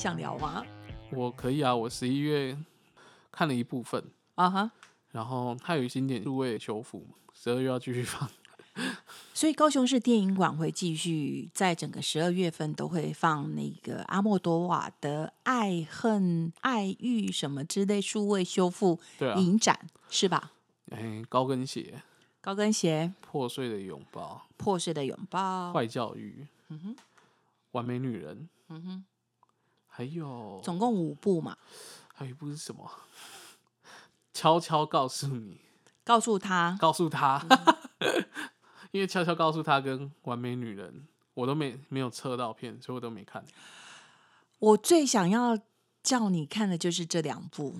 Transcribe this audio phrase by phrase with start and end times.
[0.00, 0.64] 想聊吗？
[1.12, 2.56] 我可以啊，我十一月
[3.30, 4.02] 看了一部分，
[4.34, 4.70] 啊哈，
[5.10, 8.26] 然后它有经典数位修复，十二月要继续放。
[9.34, 18.98] 所以高雄市电影馆会继续在整个十二月份都会放那个阿莫多瓦的《爱恨爱欲》什么之类数位修复
[19.36, 20.52] 影展，是吧？
[20.92, 22.02] 哎，高跟鞋、
[22.40, 26.96] 高跟鞋、破碎的拥抱、破碎的拥抱，坏教育、嗯哼，
[27.72, 29.04] 完美女人，嗯哼，
[30.00, 31.54] 还有总共五部嘛。
[32.14, 32.90] 还有一部是什么？
[34.32, 35.60] 悄悄告诉你，
[36.02, 37.44] 告诉他，告诉他，
[38.92, 43.44] 因为悄悄告诉他跟完美女人，我都没没有测到片，所以我都没看。
[44.58, 45.58] 我最想要
[46.02, 47.76] 叫你看的就是这两部。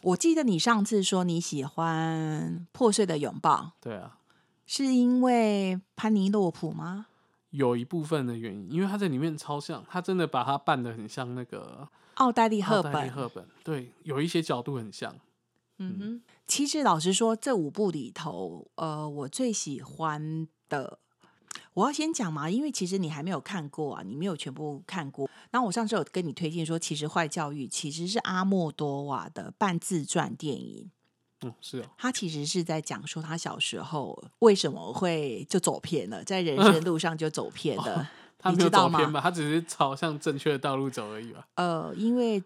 [0.00, 4.18] 我记得你上次说你喜欢《破碎的拥抱》，对啊，
[4.66, 7.08] 是因为潘尼洛普吗？
[7.54, 15.14] 有一部分的原因，因为他在里面超像，他真的把它扮的很像那个奥黛丽·赫奥黛丽本，赫本，对，有一些角度很像。
[15.78, 20.98] 嗯哼，其实老实说，这五部里头，呃，我最喜欢的，
[21.74, 25.30] 我要先讲嘛，因为其实你还没有看过啊，你没有全部看过。
[25.52, 30.90] 那我上次有跟你推荐说，其实《坏教育》其实是阿莫多瓦的半自传电影，
[31.44, 38.08] 嗯，是哦，他其实是在讲说他小时候为什么会就走偏了，在人生路上就走偏了。
[38.38, 39.20] 他没有你知道吗走偏吧？
[39.20, 41.46] 他只是朝向正确的道路走而已吧。
[41.54, 42.42] 呃，因为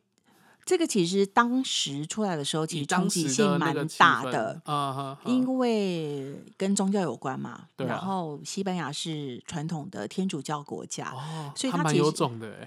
[0.64, 4.60] 这个其实当时出来的时候，其以实冲击性蛮大的。
[4.64, 12.12] 啊哈，因为跟宗教有关嘛，啊然后西班牙是传统的天主教国家，哦，所以他其实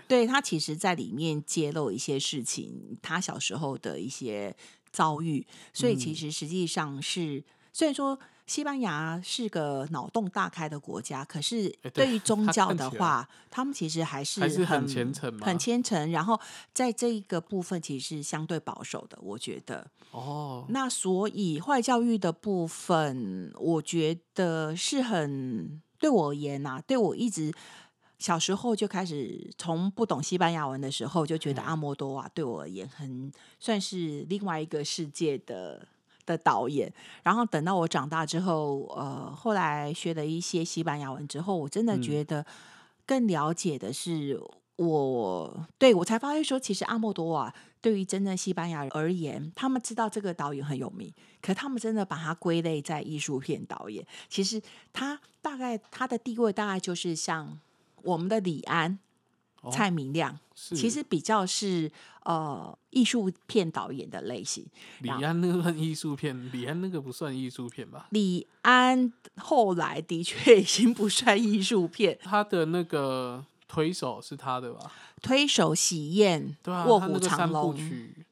[0.09, 4.53] 对他其实在里面揭露一些事情，他小时候的一些
[4.91, 5.97] 遭遇，所以嗯。
[5.97, 16.39] 其实实际上是、虽然说西班牙是个脑洞大开的国家，可是哎对对于宗教的话，他们其实还是很虔诚很虔诚，然后
[16.73, 19.89] 在这一个部分其实是相对保守的，我觉得。
[20.11, 27.53] 哦，那所以坏教育的部分，我觉得是很对我而言呐、对我一直
[28.21, 35.85] 小时候就开始从不懂西班牙文的时候，就觉得嗯阿莫多瓦对我而言很算是另外一个世界的。
[36.23, 36.93] 的导演，
[37.23, 42.45] 然后等到我长大之后，呃，后来学了一些西班牙文之后，我真的嗯觉得
[43.07, 44.39] 更了解的是
[44.75, 51.11] 我，对我才发现说，其实阿莫多瓦对于真正西班牙人而言，他们知道这个导演很有名，
[51.41, 54.05] 可他们真的把他归类在艺术片导演。
[54.29, 54.61] 其实
[54.93, 57.59] 他大概他的地位大概就是像
[58.03, 58.99] 我们的李安、
[59.61, 61.91] 哦蔡明亮，其实比较是
[62.23, 64.65] 呃艺术片导演的类型。
[65.01, 68.07] 李安那个算艺术片，李安那个不算艺术片吧？
[68.09, 74.91] 李安后来的确已经不算艺术片，他的那个推手是他的吧？
[75.21, 78.25] 推手喜宴、对啊，卧虎藏龙，曲，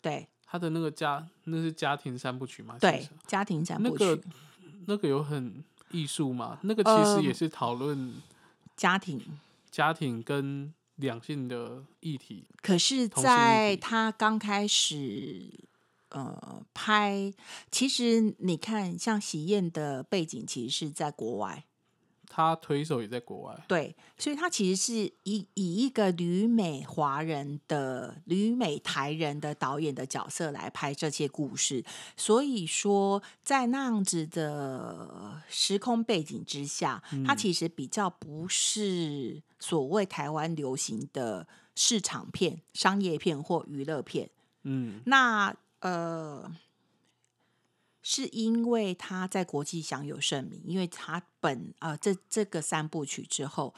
[0.00, 2.74] 对他的那个家那是家庭三部曲吗？
[2.74, 4.22] 是不对，家庭三部曲，那个
[4.86, 6.58] 那个有很艺术嘛？
[6.62, 8.14] 那个其呃实也是讨论
[8.76, 9.20] 家庭
[9.70, 12.44] 家庭跟两性的议题。
[12.60, 15.66] 可是，在他刚开始
[16.10, 17.32] 呃拍，
[17.70, 21.64] 其实你看，像喜宴的背景其实是在国外，
[22.34, 31.84] 他推手也在国外，对，所以他其实是以以一个旅美华人的旅美台人的导演的角色来拍这些故事，
[32.16, 44.30] 所以说在那样子的时空背景之下，它其实比较不是所谓台湾流行的市场片、商业片或娱乐片。
[44.62, 46.50] 嗯，那呃，
[48.02, 53.72] 是因为他在国际享有盛名，因为他本呃这这个三部曲之后，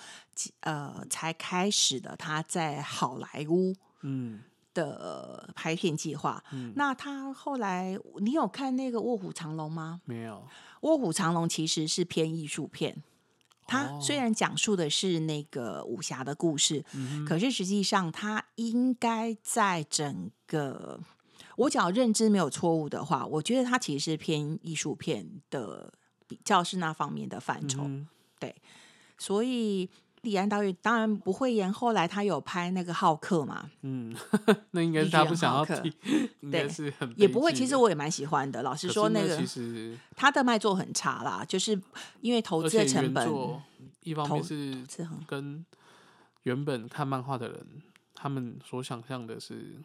[0.61, 4.41] 呃才开始的他在好莱坞嗯，
[4.73, 6.43] 的拍片计划。
[6.53, 10.01] 嗯那他后来，你有看那个《卧虎藏龙》吗？
[10.05, 10.47] 没有，
[10.81, 13.03] 《卧虎藏龙》其实是偏艺术片。
[13.67, 21.01] 它哦虽然讲述的是那个武侠的故事，嗯可是实际上它应该在整个
[21.57, 25.93] 我只要认知没有错误的话，我觉得它其实是偏艺术片的
[26.27, 27.83] 比较是那方面的范畴。
[27.85, 28.09] 嗯
[29.17, 29.89] 所以
[30.23, 34.15] 李安导演当然不会演，后来他有拍那个《浩克》嘛，嗯，
[34.73, 35.91] 那应该是他不想要提，
[36.43, 37.53] 应该对是很也不会。
[37.53, 38.63] 其实我也蛮喜欢的。
[38.63, 41.81] 老实可说，那个那其实他的卖座很差啦，就是
[42.21, 43.31] 因为投而资的成本
[44.03, 44.85] 一方面是
[45.27, 45.65] 跟
[46.43, 47.83] 原本看漫画的人，
[48.15, 49.77] 他们所想象的是，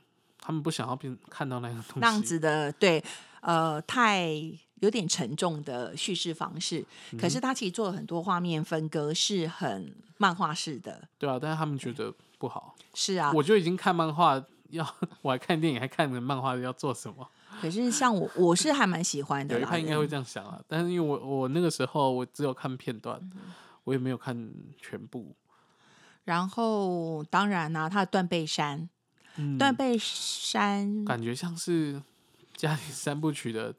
[0.42, 3.04] 他们不想要变看到那个东西，那样子的，对，
[3.42, 4.30] 呃，太
[4.82, 6.86] 有点沉重的叙事方式。
[7.20, 11.08] 可是他其实做了很多画面分割，是很漫画式的。
[11.18, 12.76] 对啊，但是他们觉得不好。
[12.94, 14.86] 是啊，我就已经看漫画要，
[15.22, 17.28] 我还看电影，还看着漫画要做什么？
[17.62, 19.62] 可是像我， 我是还蛮喜欢的啦。
[19.62, 23.20] 有一派应该会这样想啊，但是因为我我那个时候我只有看片段，
[23.84, 24.50] 我也没有看
[24.82, 25.36] 全部。
[26.24, 28.88] 然后当然啦、它的断背山，
[29.40, 32.02] 嗯，断背山感觉像是
[32.56, 33.74] 家里三部曲的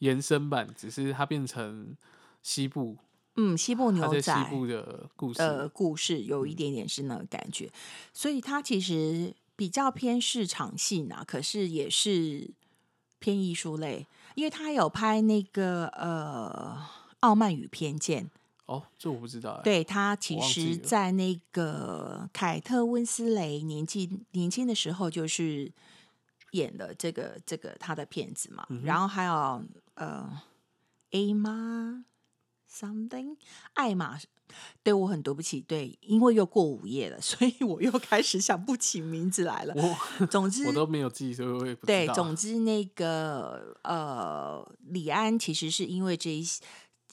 [0.00, 1.96] 延伸版，只是它变成
[2.42, 2.96] 西部，
[3.36, 5.40] 嗯，西部牛仔西部的故事。
[5.42, 7.70] 呃故事有一点点是那个感觉，
[8.12, 12.50] 所以它其实比较偏市场性啊，可是也是
[13.18, 16.76] 偏艺术类，因为他有拍那个呃
[17.20, 18.24] 《傲慢与偏见》，
[18.66, 25.72] 哦，这我不知道、欸。，对他其实在那个凯特温斯雷年纪年轻的时候，就是
[26.52, 29.62] 演了这个这个他的片子嘛，嗯然后还有
[29.94, 30.42] 呃
[31.10, 32.04] ，A 妈
[32.70, 33.36] something
[33.74, 34.18] 艾玛。
[34.84, 39.74] 对我很对不起，对，因为又过午夜了， 所以我又开始想不起名字来了。
[39.74, 46.62] 我总之，我都没有记，所以我也不知对，总之那个呃，李安其实是因为这一些。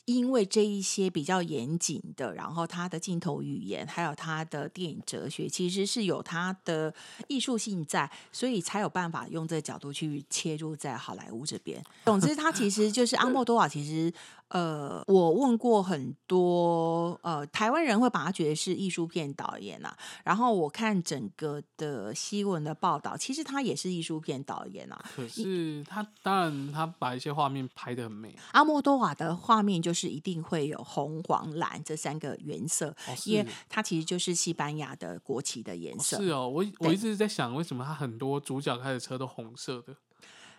[0.05, 6.93] 因为这一些比较严谨的，然后他的镜头语言，还有他的电影哲学，其实是有他的
[7.27, 11.81] 艺术性在，所以才有办法用这个角度去切入在好莱坞这边。
[12.05, 14.13] 总之，他其实就是阿莫多瓦，其实
[14.53, 25.05] 呃，我问过很多呃台湾人会把他觉得是艺术片导演啊，然后我看整个的新闻的报道，其实他也是艺术片导演啊。
[25.15, 36.17] 可是他当然他把一些画面拍的很美，阿莫多瓦的画面就是一定会有红、黄、蓝这三个颜色，哦因为它其实就是西班牙的国旗的颜色。
[36.17, 39.95] 是哦，我我一直在想，为什么他很多主角开的车都红色的？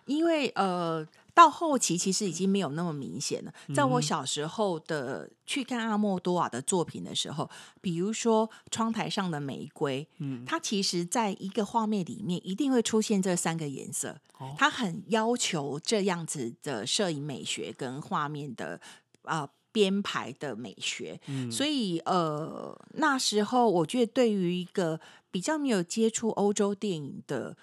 [0.05, 3.53] 因为呃，到后期其实已经没有那么明显了。
[3.73, 7.49] 在嗯我小时候的去看阿莫多瓦的作品的时候，
[7.81, 14.17] 比如说《窗台上的玫瑰》，嗯，它其实在一个画面里面一定会出现这三个颜色。
[14.37, 18.79] 哦它很要求这样子的摄影美学跟画面的
[19.23, 21.19] 呃编排的美学。
[21.27, 24.99] 嗯，所以呃，那时候我觉得对于一个
[25.31, 27.55] 比较没有接触欧洲电影的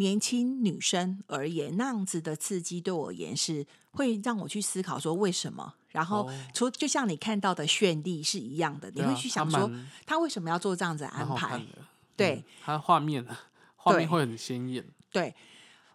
[0.00, 5.74] 年轻女生而言，那样子的刺激对我而言是会让我去思考说为什么。
[5.90, 11.60] 然后哦除就像你看到的绚丽是一样的，你会去想说蛮他为什么要做这样子的安排。
[12.16, 13.24] 对嗯，它画面
[13.76, 14.84] 画面对会很鲜艳。
[15.12, 15.34] 对，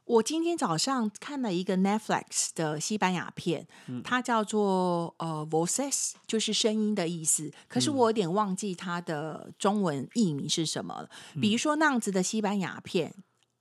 [0.04, 3.66] 我今天早上看了一个 Netflix 的西班牙片，
[4.04, 7.52] 它叫做呃 Voces，就是声音的意思。
[7.68, 11.10] 可是我有点忘记它的中文译名是什么了。
[11.42, 13.16] 比如说那样子的西班牙片。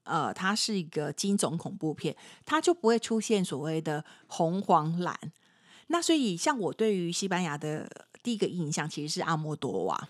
[0.04, 2.16] 呃，它是一个惊悚恐怖片，
[2.46, 5.18] 它就不会出现所谓的红黄蓝。
[5.88, 10.08] 那所以，像我对于西班牙的第一个印象其实是阿莫多瓦，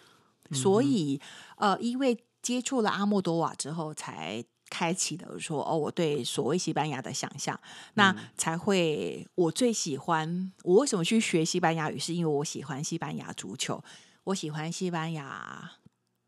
[0.53, 1.21] 所以
[1.57, 7.59] 呃，因为接触了阿莫多瓦之后，才开启了说哦，我对所谓西班牙的想象，
[7.95, 10.53] 那才会我最喜欢。
[10.63, 11.99] 我为什么去学西班牙语？
[11.99, 13.83] 是因为我喜欢西班牙足球，
[14.25, 15.73] 我喜欢西班牙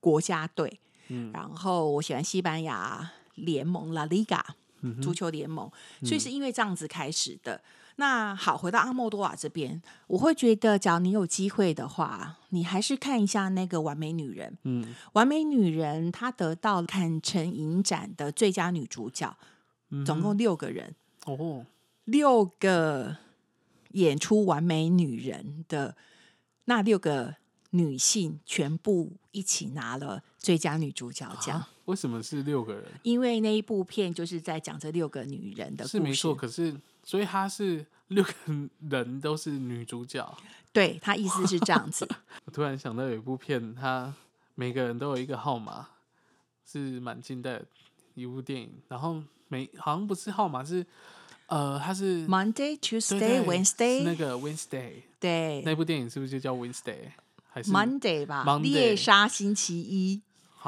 [0.00, 4.42] 国家队，嗯然后我喜欢西班牙联盟 La Liga
[4.82, 5.70] 嗯足球联盟，
[6.02, 7.62] 所以是因为这样子开始的。
[7.98, 14.50] 那好，回到阿莫多瓦这边，我会觉得，只要你有机会的话，你还是看一下那个《完美女人》。
[14.64, 14.84] 嗯，
[15.14, 19.34] 《完美女人》她得到坎城影展的最佳女主角，
[19.88, 20.94] 嗯总共六个人，
[21.24, 21.64] 哦，
[22.04, 23.16] 六个
[23.92, 25.96] 演出《完美女人》的
[26.66, 27.36] 那六个
[27.70, 31.58] 女性，全部一起拿了最佳女主角奖。
[31.58, 32.84] 啊为什么是六个人？
[33.02, 38.32] 因为那一部片就是在讲这六个女人的故事，是没错，可是所以她是六个
[38.90, 40.36] 人都是女主角。
[40.72, 42.06] 对她意思是这样子。
[42.44, 44.12] 我突然想到有一部片，它
[44.54, 45.88] 每个人都有一个号码，
[46.70, 47.64] 是蛮近代的
[48.14, 48.70] 一部电影。
[48.88, 50.84] 然后每好像不是号码，是
[51.46, 57.12] 呃，它是 Monday, 对 Tuesday, Wednesday，那个 Wednesday 对那部电影是不是就叫 Wednesday？
[57.48, 60.20] 还是，Monday 吧猎杀星期一，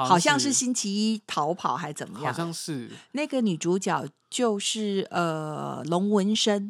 [0.05, 2.37] 好像是星期一逃跑还怎么样好？
[2.37, 6.67] 像是那个女主角就是呃龙纹身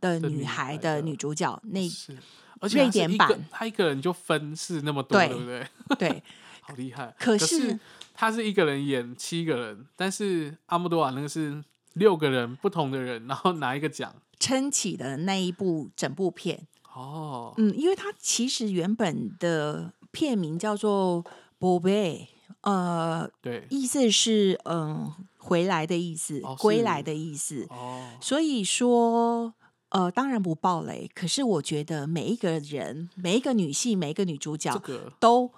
[0.00, 2.16] 的的女女孩孩的的女主角，那是，
[2.60, 5.66] 而且瑞他是一个典版他一个人就分饰那么多，对对不对？
[5.98, 6.22] 对
[6.66, 7.14] 好厉害！
[7.18, 7.80] 可是是
[8.14, 14.14] 他是一个人演七个人，但是阿莫多瓦那个是六个人不同的人，然后拿一个奖。
[14.40, 16.66] 撑起的那一部整部片。
[16.94, 21.22] 哦，嗯，因为它其实原本的片名叫做
[21.58, 22.28] 《宝贝》，
[22.64, 27.66] 呃，对，意思是嗯回来的意思，归来的意思。
[27.68, 29.52] 哦，所以说，
[29.90, 35.52] 呃，当然不暴雷，可是我觉得每一个人、每一个女性、每一个女主角这个都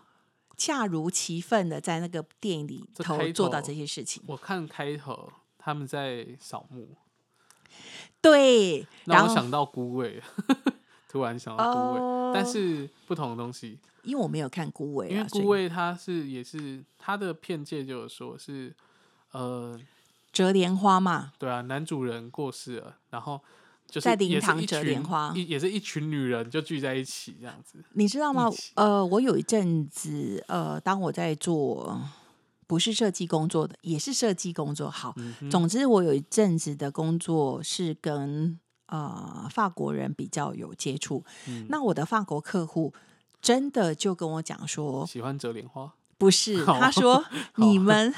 [0.56, 4.20] 恰如其分的在那个电影里头做到头这些事情。
[4.26, 6.88] 我看开头他们在扫墓，
[8.20, 10.20] 对，然后让我想到孤味，
[11.08, 13.78] 突然想到孤味，哦但是不同的东西。
[14.06, 18.74] 因为我没有看《孤味》啊，因为孤味它是也是它的片界就是说是
[19.32, 19.78] 呃
[20.32, 23.40] 折莲花嘛，对啊，男主人过世了，然后
[23.86, 27.82] 就是在灵堂折莲群花也是一群女人就聚在一起这样子。
[27.92, 28.50] 你知道吗？
[28.74, 32.00] 呃，我有一阵子，呃，当我在做
[32.66, 34.90] 不是设计工作的，也是设计工作。
[34.90, 41.24] 好，嗯，总之我有一阵子的工作是跟呃法国人比较有接触。
[41.46, 42.92] 嗯那我的法国客户
[43.40, 47.24] 真的就跟我讲说，喜欢折莲花，不是，他说
[47.56, 48.14] 你们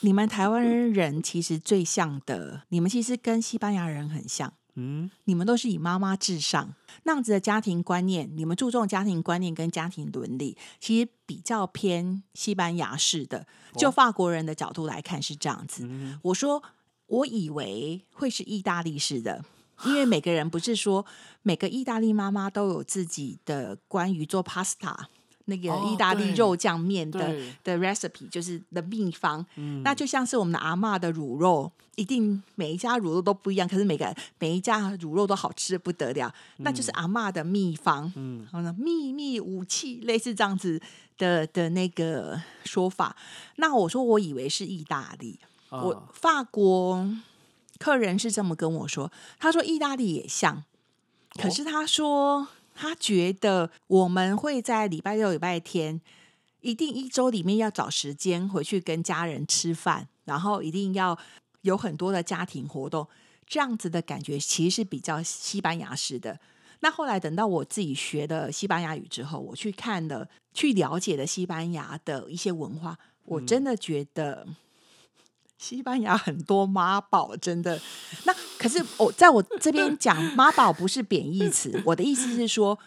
[0.00, 4.52] 你们台湾人其实最像的，你们其实跟西班牙人很像。
[4.76, 6.74] 嗯，你们都是以妈妈至上
[7.04, 13.46] 那样子的家庭观念，你们注重家庭观念跟家庭伦理，其实比较偏西班牙式的。
[13.76, 15.86] 就哦法国人的角度来看是这样子。
[15.88, 16.60] 嗯我说，
[17.06, 19.44] 我以为会是意大利式的，
[19.86, 21.04] 因为每个人不是说
[21.42, 24.94] 每个意大利妈妈都有自己的关于做 pasta
[25.46, 29.44] 那个哦意大利肉酱面的、对的 recipe，就是的秘方。
[29.56, 40.80] 嗯，那就像是我们的阿嬷的卤肉，一定每一家卤肉都不一样，可是每个每一家卤肉都好吃的不得了，那就是阿嬷的秘方，嗯然后呢秘密武器，类似这样子
[41.18, 43.14] 的的那个说法。
[43.56, 45.38] 那我说我以为是意大利，
[45.68, 47.06] 我啊法国
[47.84, 50.64] 客人是这么跟我说，他说意大利也像，
[51.34, 51.50] 可哦。
[51.50, 56.00] 是他说他觉得我们会在礼拜六、礼拜天，
[56.62, 61.18] 一定一周里面要找时间回去跟家人吃饭，然后一定要
[61.60, 63.06] 有很多的家庭活动，
[63.46, 66.40] 这样子的感觉其实是比较西班牙式的。
[66.80, 74.48] 那后来等到我自己学了西班牙语之后，我去看了、去了解了西班牙的一些文化，我真的觉得
[75.64, 77.80] 西班牙很多妈宝，真的。
[78.24, 82.78] 那可是我在我这边讲 妈宝不是贬义词，我的意思是说，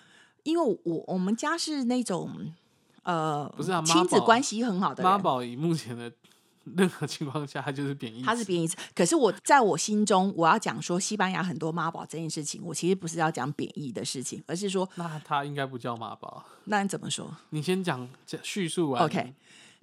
[0.44, 2.30] 因为我我们家是那种
[3.02, 6.12] 呃，不是啊亲子关系很好的人，妈宝以目前的
[6.76, 8.78] 任何情况下，它就是贬义词，它是贬义词。
[8.94, 16.46] 可是我在我心中，我要讲说西班牙很多妈宝这件事情，我其实不是要讲贬义的事情，而是说，那他应该不叫妈宝。
[16.66, 19.34] 那你怎么说你先讲讲叙述完？OK，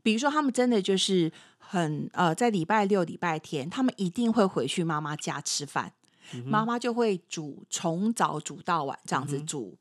[0.05, 5.93] 比如说他们真的就是很呃，在礼拜六、礼拜天，他们一定会回去妈妈家吃饭，
[6.33, 9.77] 嗯妈妈就会煮从早煮到晚这样子煮。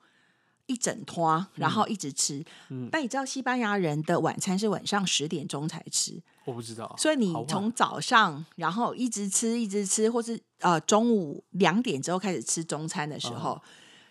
[0.65, 2.43] 一整拖，然后一直吃。
[2.69, 13.61] 嗯但你知道西班牙人的晚餐是晚上十点钟才吃，我不知道，所以你从早上，然后一直吃，一直吃，或是呃中午两点之后开始吃中餐的时候，哦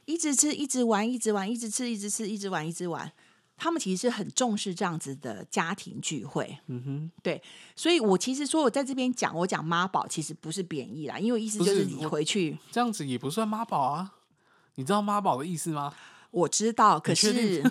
[0.04, 3.10] 一直吃，一直玩，一直玩，一直吃，一直吃，一直玩，一直玩。
[3.56, 7.40] 他们其实是很重视这样子的家庭聚会，嗯哼，对
[7.76, 14.12] 所以我其实说我在这边讲，我讲妈宝其实不是贬义啦，因为意思就是是你回去，哼，这样子也不算妈宝啊。
[14.76, 15.94] 你知道妈宝的意思吗？
[16.30, 17.62] 我知道，可是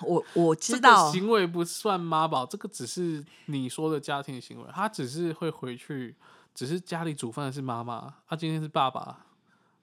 [0.00, 6.16] 我我知这道个，行为不算妈宝，这个只是你说的家庭行为，他只是会回去，
[6.54, 9.26] 只是家里煮饭的是妈妈，他、今天是爸爸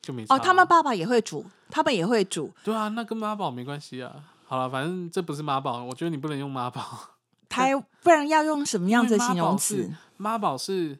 [0.01, 4.32] 就没差哦，他们啊爸爸也会煮，他们也会煮，对啊，那跟妈宝没关系啊。
[4.45, 7.09] 好了，反正这不是妈宝，我觉得你不能用妈宝。
[7.49, 9.95] 台不然要用什么样子的形容词是？
[10.17, 10.97] 妈宝是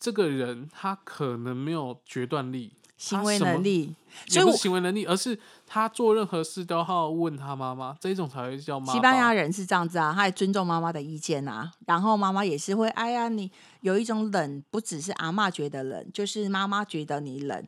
[0.00, 3.94] 这个人他可能没有决断力，行为能力，
[4.26, 8.90] 不是行为能力，而是他做任何事都要问他妈妈，这一种才会叫妈。
[8.90, 13.50] 西班牙人是这样子啊，他也尊重妈妈的意见啊，然后妈妈也是会，哎呀，你
[13.82, 17.66] 有一种冷，不只是阿嬷觉得冷，就是妈妈觉得你冷。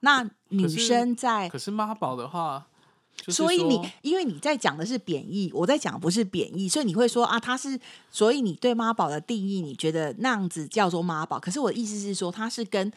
[0.00, 2.66] 那女生在，可是妈宝的话，
[3.20, 7.78] 就是所以你因为你在讲的是贬义，我在讲不是贬义，所以你会说啊，他是，
[8.10, 11.38] 所以你对妈宝的定义，你觉得那样子叫做妈宝。
[11.38, 12.90] 可是我的意思是说，他是跟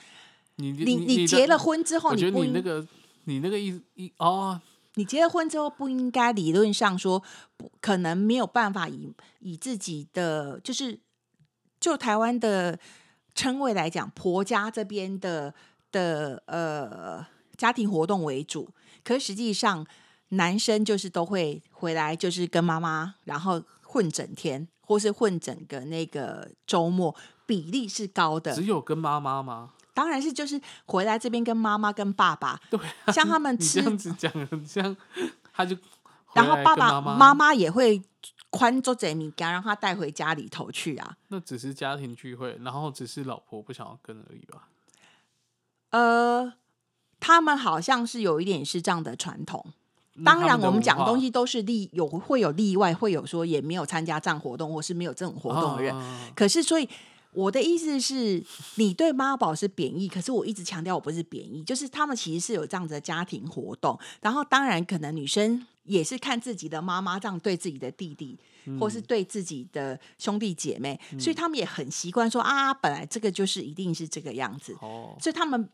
[0.55, 2.87] 你你结了婚之后，我觉得不你那个
[3.25, 4.61] 你那个意意哦，
[4.95, 7.21] 你结了婚之后，不应该理论上说
[7.57, 10.99] 不可能没有办法以以自己的就是
[11.79, 12.79] 就台湾的
[13.35, 15.53] 称谓来讲，婆家这边的
[15.91, 17.25] 的呃
[17.57, 18.69] 家庭活动为主，
[19.03, 19.85] 可是实际上
[20.35, 28.63] 男生就是都会回来，就是跟妈妈然后混整天，或是混整个那个周末，比例是高的只。
[28.63, 29.71] 有跟妈妈吗？
[29.93, 34.95] 当然是就是回来这边跟妈妈跟爸爸，对、啊，像他们 吃这样子讲，很像
[35.53, 35.77] 他就
[36.33, 38.01] 然后爸爸跟妈妈妈也会
[38.49, 41.17] 宽做这米干，让他带回家里头去啊。
[41.27, 44.67] 那只是家庭聚会，然后只是老婆不想要跟而已吧？
[45.91, 46.53] 呃，
[47.19, 49.82] 他们好像是有一点是这样的传统，那
[50.23, 55.95] 当然，我们讲的东西都是例有会有例外，会有说也没有参加这样活动，或是没有这种活动的人。
[55.95, 56.87] 啊可是，所以
[57.31, 58.43] 我的意思是，
[58.75, 63.97] 你对妈宝是贬义，可是我一直强调我不是贬义，就是他们其实是有这样子的家庭活动。
[64.21, 68.37] 然后，当然可能女生也是看自己的妈妈这样对自己的弟弟，
[68.79, 74.77] 或是对自己的兄弟姐妹，所以他们也很习惯说啊，本来这个就是一定是这个样子。
[74.81, 75.67] 哦，所以他们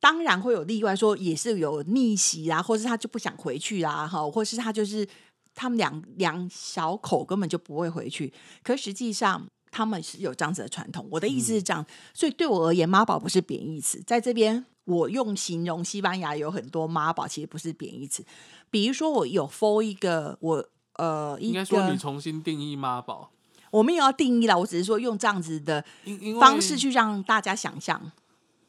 [0.00, 5.06] 当然会有例外，说也是有逆袭啊，或是他就不想回去啦，哈，或是他就是
[5.54, 8.32] 他们两两小口根本就不会回去。
[8.62, 11.06] 可实际上他们是有这样子的传统。
[11.10, 11.84] 我的意思是这样，
[12.14, 18.24] 所以对我而言，妈宝不是贬义词，在这边我用形容西班牙有很多妈宝，其实不是贬义词。
[18.70, 20.68] 比如说，我有 for 一个我。
[20.98, 23.30] 呃，一应该说你重新定义妈宝，
[23.70, 25.84] 我没有要定义了，我只是说用这样子的
[26.40, 28.00] 方式去让大家想象。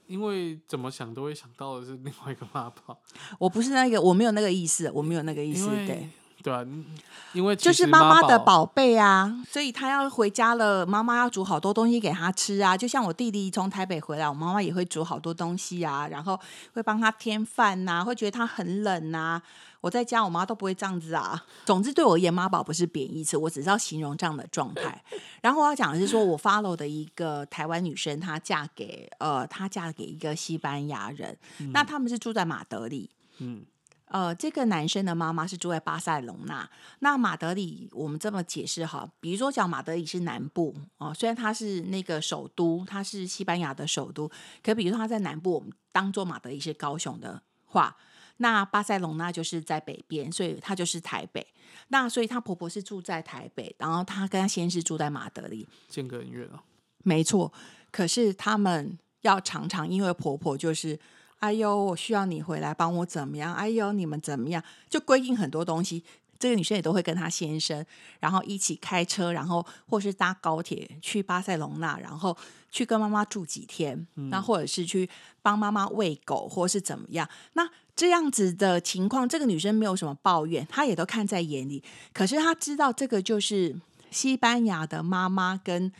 [0.08, 2.98] 因为怎么想都会想到的是另外一个妈宝，
[3.38, 6.10] 我不是那个，我没有那个意思，我没有那个意思，对。
[6.44, 6.86] 对啊，嗯
[7.34, 12.78] 因为就是妈妈的宝，宝贝啊，所以他要回家了，妈妈要煮好多东西给他吃啊。
[12.78, 16.40] 就像我弟弟从台北回来，我妈妈也会煮好多东西啊，然后
[16.74, 19.42] 会帮他添饭呐、会觉得他很冷呐、
[19.81, 21.46] 我在家，我妈都不会这样子啊。
[21.65, 25.03] 总之，对我而言，妈宝不是贬义词，我只是要形容这样的状态。
[25.41, 31.38] 然后我要讲的是说，我 follow 的一个台湾女生，她嫁给呃，她嫁给一个西班牙人，
[31.72, 33.10] 那他们是住在马德里。
[33.39, 33.63] 嗯，
[34.05, 36.67] 呃，这个男生的妈妈是住在巴塞隆纳。
[37.00, 44.29] 那马德里，我们这么解释哈，比如说讲马德里是南部哦、虽然它是那个首都，它是西班牙的首都，
[44.63, 47.96] 可比如说它在南部，我们当做马德里是高雄的话，
[48.38, 51.46] 那巴塞隆纳就是在北边，所以她就是台北。
[51.89, 56.60] 那所以她婆婆是住在台北，然后她跟她先是住在马德里，间隔很远哦。
[57.03, 57.51] 没错，
[57.91, 61.00] 可是他们要常常因为婆婆就是，
[61.39, 63.53] 哎呦，我需要你回来帮我怎么样？
[63.53, 64.62] 哎呦，你们怎么样？
[64.90, 66.03] 就规定很多东西。
[66.40, 67.86] 这个女生也都会跟她先生，
[68.20, 72.36] 然后一起开车，然后或是搭高铁去巴塞隆纳，然后
[72.72, 75.10] 去跟妈妈住几天，那、或者是去
[75.42, 77.28] 帮妈妈喂狗，或是怎么样。
[77.54, 81.84] 那这样子的情况，这个女生没有什么抱怨，她也都看在眼里。
[82.14, 83.76] 可是她知道这个就是
[84.12, 85.92] 西班牙的妈妈跟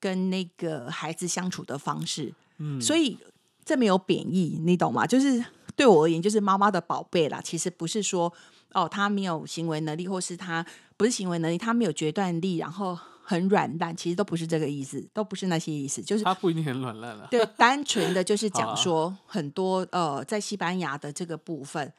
[0.00, 3.16] 跟那个孩子相处的方式，嗯，所以
[3.64, 5.06] 这没有贬义，你懂吗？
[5.06, 5.42] 就是
[5.76, 7.40] 对我而言，就是妈妈的宝贝啦。
[7.42, 8.32] 其实不是说
[8.74, 10.64] 哦，他没有行为能力，或是他
[10.96, 17.26] 不是行为能力，他没有决断力，然后很软烂，其实都不是这个意思，都不是那些意思，就是他不一定很软烂了。
[17.30, 21.92] 对，单纯的就是讲说很多呃，在西班牙的这个部分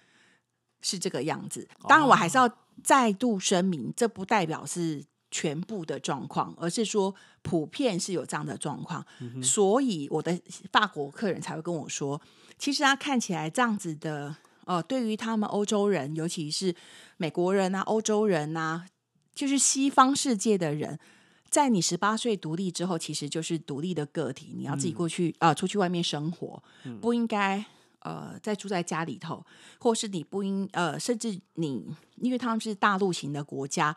[0.81, 1.67] 是这个样子。
[1.87, 2.47] 当然，我还是要
[2.83, 9.03] 再度声明，这不代表是全部的状况，而是说普遍是有这样的状况。
[9.41, 10.39] 所以我的
[10.71, 12.21] 法国客人才会跟我说，
[12.59, 16.75] 其实他看起来这样子的，呃，对于他们欧洲人，尤其是
[17.17, 18.85] 美国人啊、欧洲人啊，
[19.33, 20.99] 就是西方世界的人。
[21.47, 26.61] 在你十八岁独立之后，其实就是独立的个体，你要自己过去啊、呃出去外面生活，
[26.99, 27.63] 不应该
[27.99, 29.45] 呃再住在家里头，
[29.79, 31.85] 或是你不应呃，甚至你
[32.17, 33.95] 因为他们是大陆型的国家，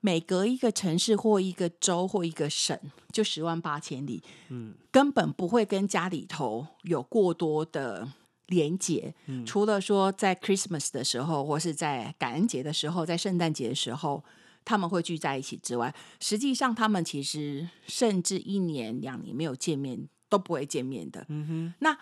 [0.00, 2.78] 每隔一个城市或一个州或一个省
[3.12, 8.08] 就十万八千里，嗯，根本不会跟家里头有过多的
[8.46, 14.24] 连结，除了说在 Christmas 的时候，或是在感恩节的时候，在圣诞节的时候。
[14.68, 21.24] 他们会聚在一起之外，实际上他们其实甚至一年两年没有见面都不会见面的。
[21.28, 21.96] 嗯哼，那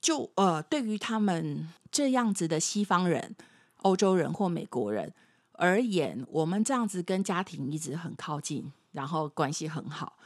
[0.00, 3.36] 就呃，对于他们这样子的西方人、
[3.82, 5.14] 欧洲人或美国人
[5.52, 10.18] 而言，我们这样子跟家庭一直很靠近，然后关系很好，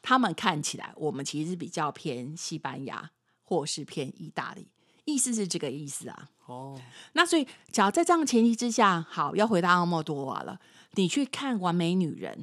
[0.00, 3.10] 他们看起来我们其实比较偏西班牙
[3.42, 4.68] 或是偏意大利，
[5.10, 6.28] 意思是这个意思啊。
[6.46, 6.80] 哦，
[7.12, 10.58] 那所以，只要在这样的前提之下，好，要回到阿莫多瓦了。
[10.94, 12.34] 你去看《完美女人》，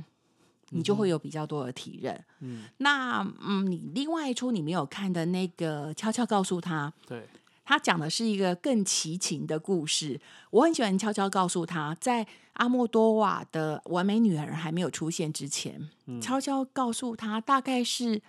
[0.69, 2.23] 你就会有比较多的体认。
[2.39, 7.27] 嗯，那嗯，你另外一出你没有看的那个，悄悄告诉他，对，
[7.65, 10.19] 他讲的是一个更奇情的故事。
[10.51, 15.89] 我很喜欢悄悄告诉他，在阿莫多瓦的《完美女人》还没有出现之前，
[16.21, 18.21] 悄悄告诉他，大概是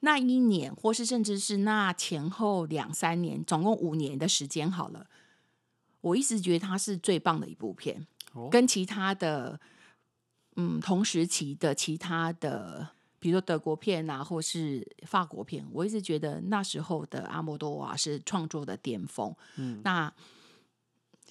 [0.00, 5.06] 那一年，或是甚至是那前后两三年，总共五年的时间好了。
[6.00, 9.60] 我一直觉得它是最棒的一部片，哦跟其他的
[10.56, 19.34] 嗯同时期的其他的，比如说德国片啊，或是法国片，我一直觉得那时候的阿莫多瓦是创作的巅峰。
[19.56, 20.10] 嗯，那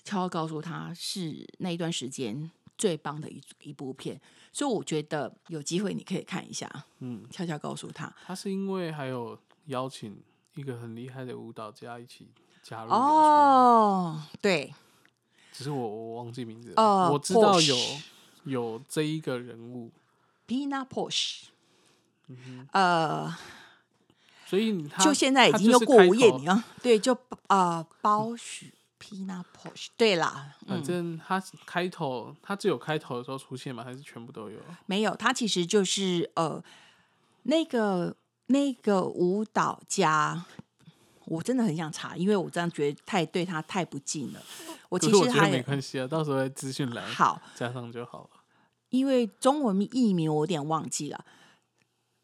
[0.04, 6.70] 悄悄告诉他是那一段时间最棒的一一部片，所以我觉得有机会你可以看一下。
[7.00, 10.22] 嗯，悄悄告诉他，他是因为还有邀请
[10.56, 12.28] 一个很厉害的舞蹈家一起
[12.62, 14.74] 加入，哦，对，
[15.52, 16.76] 只是我我忘记名字了。
[16.76, 17.76] 呃我知道有
[18.44, 19.92] 有这一个人物
[20.48, 20.86] ，Pina
[22.28, 23.36] 嗯呃，
[24.46, 33.84] 所以他就现在已经又过无业头名啊，对，就呃包许 Pina Porsche，对啦，反嗯，正他开头，他只有开头的时候出现吗？
[33.84, 34.60] 还是全部都有？
[34.86, 36.64] 没有，他其实就是呃
[37.44, 38.16] 那个
[38.48, 40.46] 那个舞蹈家。
[41.26, 44.42] 我真的很想查，因为我这样觉得太对他太不敬了。
[44.90, 48.30] 我其实还没关系啊，到时候在资讯栏 好，加上就好了。
[48.90, 51.24] 因为中文译名我有点忘记了。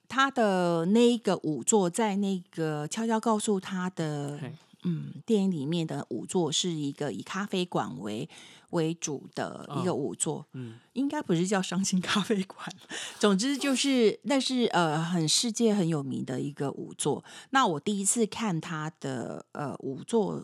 [0.08, 4.52] 他的那一个舞作，在那个悄悄告诉他的嘿
[4.86, 8.30] 嗯电影里面的舞座是一个以咖啡馆为
[8.70, 12.74] 为主的一个嗯舞作，嗯应该不是叫伤心咖啡馆。
[13.20, 17.24] 总之就是那是呃很世界很有名的一个舞座。
[17.50, 20.42] 那我第一次看他的呃舞座。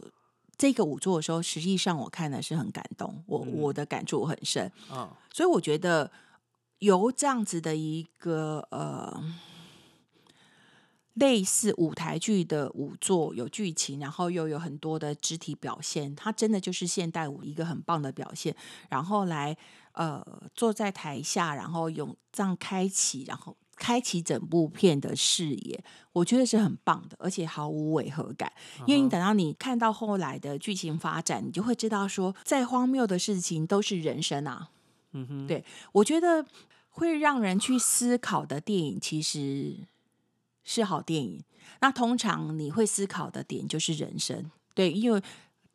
[0.57, 4.71] 这个舞座的时候，实际上我看的是很感动，我、嗯我的感触很深。
[4.91, 6.11] 啊，所以我觉得
[6.77, 9.23] 由这样子的一个呃
[11.13, 18.55] 类似舞台剧的舞作，有剧情，然后又有很多的肢体表现，它真的就是现代舞一个很棒的表现。
[18.89, 19.57] 然后来
[19.93, 23.55] 呃坐在台下，然后用这样开启，然后。
[23.77, 28.53] 开启整部片的视野，我觉得是很棒的，而且毫无违和感。
[28.85, 34.69] 因为你等到你看到后来的剧情发展，你就会知道说，再荒谬的事情都是人生啊。
[35.13, 36.45] 嗯哼，对我觉得
[36.89, 39.77] 会让人去思考的电影，其实
[40.63, 41.43] 是好电影。
[41.79, 45.21] 那通常你会思考的点就是人生，对，因为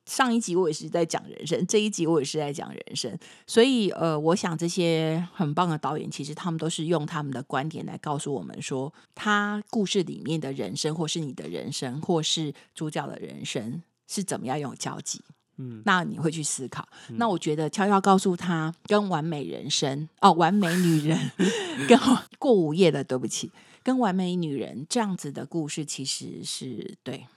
[0.05, 15.21] 上一集我也是在讲人生，这一集我也是在讲人生，所以呃，我想这些很棒的导演，其实他们都是用他们的观点来告诉我们说，他故事里面的人生，或是你的人生，或是主角的人生是怎么样有交集。
[15.59, 16.87] 嗯那你会去思考。
[17.15, 21.19] 那我觉得悄悄告诉他，跟完美人生哦，完美女人
[21.89, 21.99] 跟
[22.39, 23.51] 过午夜的，对不起，
[23.87, 27.29] 跟完美女人这样子的故事，其实是对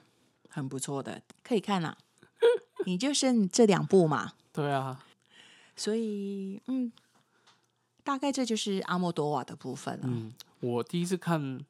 [0.50, 1.96] 很不错的，可以看啦、
[2.88, 5.06] 你就剩这两部嘛，对啊，
[5.76, 6.92] 所以嗯，
[8.04, 10.08] 大概这就是阿莫多瓦的部分了。
[10.08, 11.40] 嗯，我第一次看《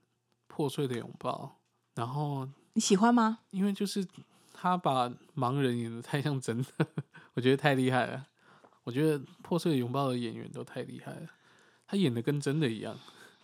[0.47, 1.57] 破碎的拥抱》，
[1.99, 3.39] 然后你喜欢吗？
[3.49, 4.07] 因为就是
[4.53, 6.87] 他把盲人演的太像真的，
[7.33, 8.25] 我觉得太厉害了。
[8.85, 11.27] 我觉得《破碎的拥抱》的演员都太厉害了，
[11.85, 12.97] 他演的跟真的一样。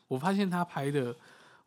[0.08, 1.16] 我发现他拍的，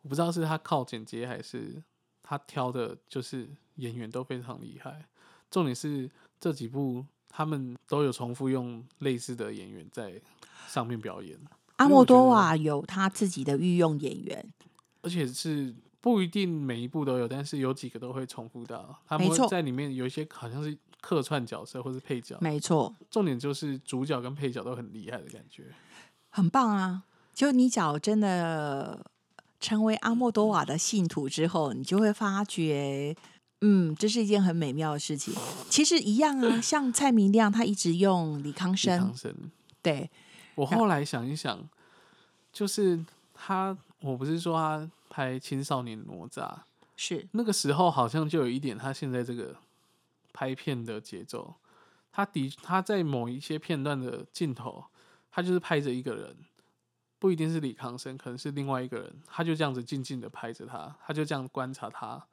[0.01, 1.81] 我不知道是他靠剪接还是
[2.23, 5.05] 他挑的，就是演员都非常厉害。
[5.51, 10.21] 重点是这几部他们都有重复用类似的演员在
[10.67, 11.37] 上面表演，
[11.77, 14.53] 阿莫多瓦有他自己的御用演员，
[15.01, 18.97] 而且是不一定每一部都有，但是有几个都会重复到。
[19.07, 25.73] 他们在里面有一些好像是客串角色或是配角，没错，重点就是主角跟配角都很厉害的感觉。
[26.29, 27.03] 很棒啊！
[27.39, 28.99] 就你只要真的
[29.61, 33.15] 成为阿莫多瓦的信徒之后，你就会发觉，
[33.61, 35.33] 嗯，这是一件很美妙的事情。
[35.69, 39.33] 其实一样啊，像蔡明亮他一直用李康李生，康生，
[39.81, 40.11] 对，
[40.55, 41.65] 我后来想一想，
[42.51, 42.99] 就是
[43.33, 46.53] 他，我不是说他拍青少年哪吒
[46.97, 49.55] 是那个时候，好像就有一点他现在这个
[50.33, 51.55] 拍片的节奏。
[52.11, 54.83] 他的他在某一些片段的镜头，
[55.31, 56.35] 他就是拍着一个人，
[57.19, 62.25] 不一定是李康生，可能是另外一个人，他就这样子静静的拍着他，他就这样观察他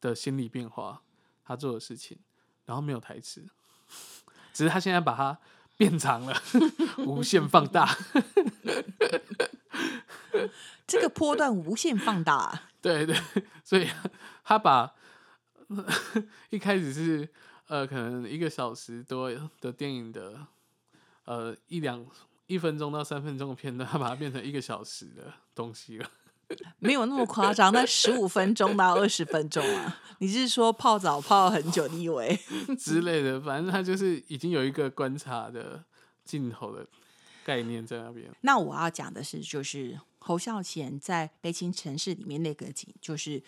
[0.00, 1.00] 的心理变化，
[1.44, 2.18] 他做的事情，
[2.66, 3.48] 然后没有台词，
[4.52, 5.38] 只是他现在把它
[5.76, 6.36] 变长了，
[7.06, 7.96] 无限放大。
[10.86, 13.16] 这个波段无限放大啊、对对，
[13.62, 13.88] 所以
[14.42, 14.94] 他把
[16.50, 17.26] 一开始是
[17.68, 20.46] 呃可能一个小时多的电影的
[21.24, 22.04] 呃一两
[22.46, 26.10] 一分钟到三分钟的片段，他 把它变成一个小时的东西了。
[26.78, 30.00] 没有那么夸张，那十五分钟到二十分钟啊。
[30.18, 31.88] 你是说泡澡泡很久？
[31.88, 32.38] 你以为？
[32.78, 35.82] 之类的，反正他就是已经有一个观察的
[36.24, 36.86] 镜头的
[37.44, 38.30] 概念在那边。
[38.42, 43.42] 那我要讲的是，就是侯孝贤在《悲情城市》里面那个景，就是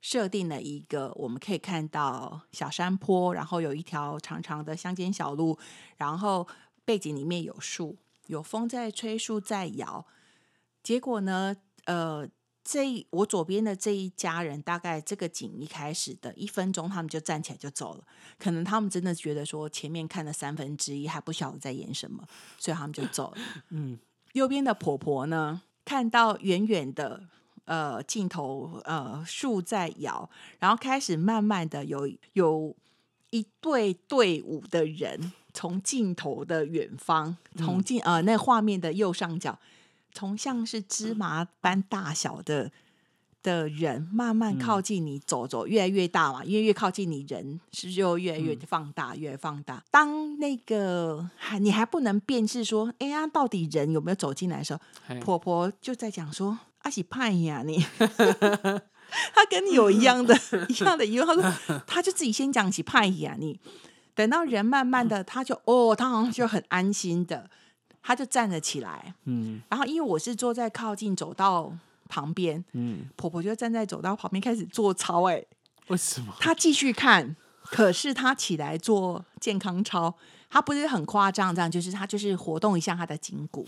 [0.00, 5.56] 设定了一个我们可以看到小山坡，然后有一条长长的乡间小路，
[5.96, 6.46] 然后
[6.84, 7.96] 背景里面有树，
[8.26, 10.06] 有风在吹，树在摇。
[10.82, 12.28] 结果呢，呃，
[12.64, 18.04] 这我左边的这一家人，大概这个景一开始的一分钟，他们就站起来就走了。
[18.38, 22.24] 可能他们真的觉得说前面看了三分之一，还不晓得在演什么，
[22.58, 23.42] 所以他们就走了。
[23.70, 23.98] 嗯，
[24.32, 27.28] 右边的婆婆呢，看到远远的
[27.64, 32.76] 呃镜头，呃树在摇，然后开始慢慢的有有
[33.30, 39.58] 一队队伍的人从镜头的远方，从镜呃那画面的右上角，
[40.12, 42.70] 从像是芝麻般大小的
[43.42, 49.82] 的人慢慢靠近你，走走越来越大嘛，因为越靠近你，人是就越来越放大，越放大。
[49.90, 54.80] 当那个还你还不能辨识说，哎呀，到底人有没有走进来的时候，
[55.20, 57.84] 婆婆就在讲说：“阿喜盼呀你。
[59.34, 60.34] ”他跟你有一样的
[60.68, 63.60] 一样的疑问，他说他就自己先讲起派呀你，
[64.14, 67.48] 等到人慢慢的他就哦，他好像就很安心的，
[68.02, 71.72] 他就站了起来，嗯然后因为我是坐在靠近走道
[72.08, 75.42] 旁边，嗯，婆婆就站在走道旁边开始做操、哎，
[75.88, 76.34] 为什么？
[76.38, 80.14] 她继续看，可是她起来做健康操，
[80.50, 83.66] 她不是很夸张，这样就是她就是活动一下她的筋骨，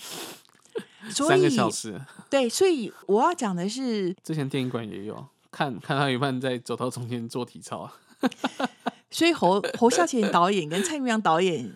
[1.08, 7.94] 所三个以小时，对，所以我要讲的是，之前电影馆也有看看到一半在走到中间做体操啊。
[9.14, 11.72] 所以侯侯孝贤导演跟蔡明亮导演，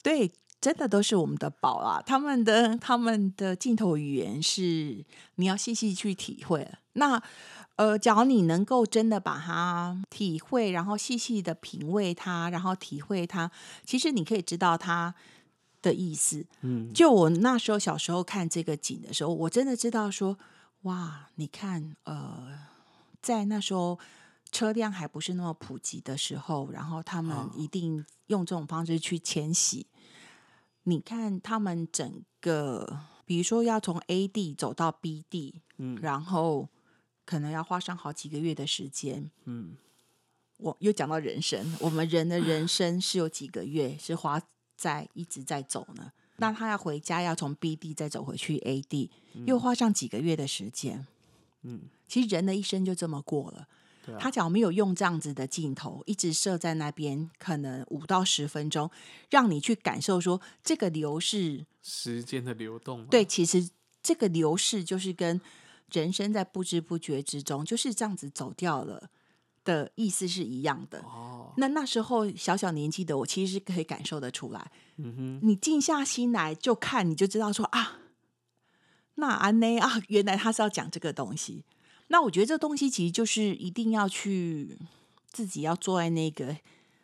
[0.00, 2.00] 对，真的都是我们的宝啊！
[2.06, 6.70] 他们的他们的镜头语言是你要细细去体会。
[6.92, 7.20] 那
[7.74, 13.50] 呃，假如你能够真的把它体会，然后细细的品味它，然后体会它，
[13.84, 15.12] 其实你可以知道它
[15.82, 16.46] 的意思。
[16.60, 20.38] 嗯，就我那时候小时候看这个景的时候，我真的知道说，
[20.82, 22.56] 哇，你看，呃，
[23.20, 23.98] 在那时候
[24.50, 29.86] 车辆还不是那么普及的时候，然后他们哦一定用这种方式去迁徙。
[30.84, 36.68] 你看他们整个，比如说要从 A 地走到 B 地，嗯然后
[37.26, 39.30] 可能要花上好几个月的时间。
[39.44, 39.76] 嗯，
[40.56, 44.40] 我又讲到人生，我们人的人生是有几个月是花
[44.76, 46.12] 在一直在走呢？
[46.36, 49.10] 那他要回家，要从 B 地再走回去 A 地，
[49.44, 51.06] 又花上几个月的时间。
[51.62, 53.68] 嗯，其实人的一生就这么过了。
[54.18, 58.90] 他假如没有用这样子的镜头，一直设在那边，可能五到十分钟，
[59.30, 63.06] 让你去感受说这个流逝时间的流动嘛。
[63.10, 63.68] 对，其实
[64.02, 65.40] 这个流逝就是跟
[65.92, 69.08] 人生在不知不觉之中就是这样子走掉了
[69.64, 71.00] 的意思是一样的。
[71.00, 74.70] 哦，那那时候小小年纪的我，其实是可以感受得出来。
[74.96, 77.98] 嗯哼，你静下心来就看，你就知道说啊，
[79.16, 81.64] 那安内啊，原来他是要讲这个东西。
[82.08, 84.76] 那我觉得这东西其实就是一定要去
[85.30, 86.56] 自己要坐在那个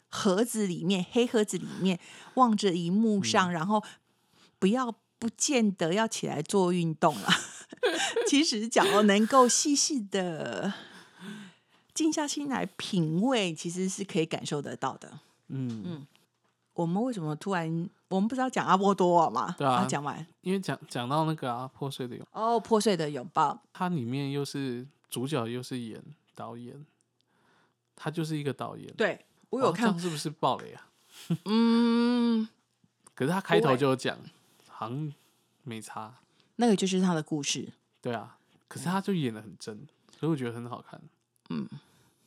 [0.08, 1.98] 盒子里面，黑盒子里面
[2.34, 3.82] 望着荧幕上，然后
[4.58, 7.28] 不要不见得要起来做运动了。
[8.26, 10.72] 其实，假如能够细细的
[11.92, 15.20] 静下心来品味，其实是可以感受得到的。
[15.48, 16.06] 嗯嗯，
[16.74, 19.54] 我们为什么突然我们不是要讲阿波多瓦吗？
[19.56, 26.02] 对啊讲完因为讲讲到那个啊，破碎的拥，哦，破碎的拥抱，它里面又是主角又是演
[26.34, 26.84] 导演，
[27.96, 28.92] 他就是一个导演。
[28.96, 30.88] 对我有看，是不是爆雷啊？
[31.44, 32.48] 嗯，
[33.14, 34.18] 可是他开头就有讲，
[34.68, 35.12] 好像
[35.62, 36.12] 没差。
[36.56, 37.72] 那个就是他的故事。
[38.00, 39.86] 对啊，可是他就演的很真，
[40.18, 41.00] 所以我觉得很好看。
[41.50, 41.68] 嗯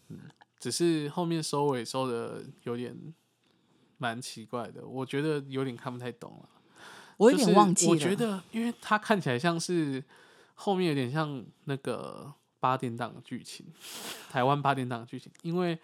[0.07, 0.19] 嗯，
[0.57, 2.95] 只是后面收尾收的有点
[3.97, 6.49] 蛮奇怪的，我觉得有点看不太懂了。
[7.17, 10.03] 我有就是点忘记了，我觉得，因为它看起来像是
[10.53, 13.65] 后面有点像那个八点档的剧情，
[14.29, 15.79] 台湾八点档的剧情，因为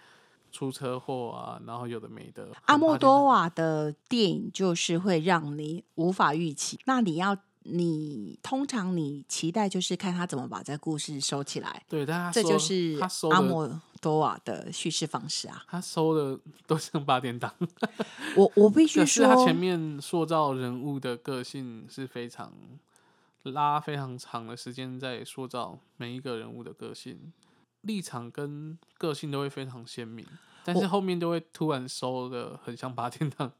[0.51, 2.49] 出车祸啊，然后有的没的。
[2.65, 6.79] 阿莫多瓦的电影就是会让你无法预期。
[6.85, 15.63] 那你要，你通常你期待就是看他怎么把这故事收起来，对，但他这就是他收，阿莫多瓦的叙事方式啊。
[15.67, 17.53] 他收的都像八点档。
[18.35, 22.53] 我我必须说他，前面塑造人物的个性是非常
[23.43, 27.33] 拉非常长的时间在塑造每一个人物的个性，
[27.81, 30.25] 立场跟个性都会非常鲜明，
[30.63, 33.51] 但是后面都会突然收的很像八点档。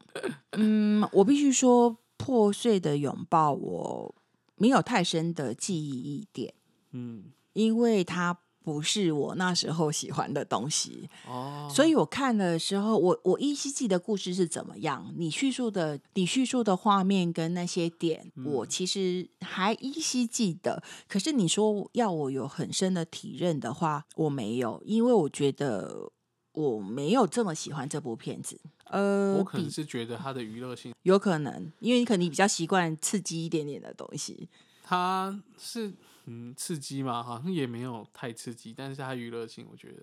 [0.52, 4.14] 嗯，我必须说，破碎的拥抱我
[4.56, 6.54] 没有太深的记忆一点，
[6.92, 11.10] 嗯，因为它不是我那时候喜欢的东西。
[11.28, 20.82] 哦，所以我看的时候，我我依稀记得故事是怎么样，你叙述的你叙述的画面跟那些点，我其实还依稀记得。
[21.06, 26.10] 可是你说要我有很深的体认的话，我没有，因为我觉得
[26.54, 28.58] 我没有这么喜欢这部片子。
[28.86, 34.48] 呃，我可能是觉得它的娱乐性，有可能，因为你可能比较习惯刺激一点点的东西。
[34.82, 35.92] 它是
[36.26, 40.02] 嗯刺激吗，好像也没有太刺激，但是它娱乐性，我觉得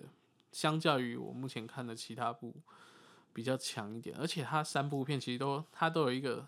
[0.52, 2.54] 相较于我目前看的其他部
[3.32, 6.46] 比较强一点，而且它三部片其实都它都有一个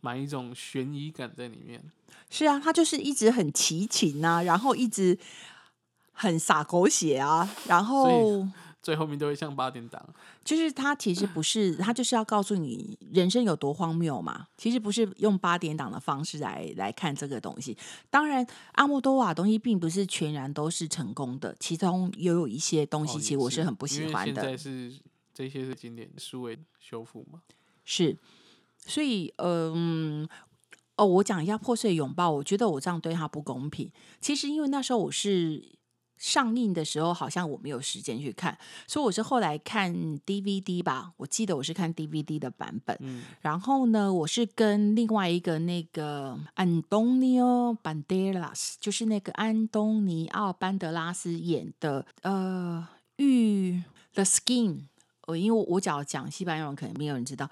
[0.00, 1.82] 蛮一种悬疑感在里面。
[2.30, 5.18] 是啊，他就是一直很奇情啊，然后一直
[6.12, 8.46] 很洒狗血啊，然后
[8.82, 10.02] 最后面都会像八点档。
[10.44, 14.48] 就是他其实不是，他就是要告诉你人生有多荒谬嘛。
[14.56, 17.76] 其实不是用八点档的方式来来看这个东西。
[18.08, 24.42] 当然，阿莫多瓦东西并不是全然都是成功的，其中也有一些东西，哦其实我是很不喜欢的。
[24.42, 24.92] 现在是
[25.32, 27.42] 这些是经典数位修复嘛？
[27.84, 28.16] 是，
[28.86, 30.28] 所以嗯。
[30.96, 33.90] 哦，我讲一下《破碎拥抱》，我觉得我这样对他不公平。
[34.20, 35.64] 其实因为那时候我是
[36.20, 38.56] 上映的时候，好像我没有时间去看，
[38.86, 39.92] 所以我是后来看
[40.26, 41.12] DVD 吧。
[41.16, 42.94] 我记得我是看 DVD 的版本。
[43.00, 52.86] 嗯，然后呢，我是跟另外一个那个安东尼奥·班德拉斯，就是那个安东尼奥·班德拉斯演的呃
[53.24, 54.68] 《玉 The Skin》。
[55.26, 57.50] 呃，因为我我只要讲西班牙文，可能没有人知道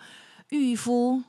[0.50, 1.22] 御夫。